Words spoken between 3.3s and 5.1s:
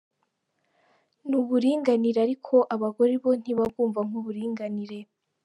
ntibabwumva nk’uburinganire.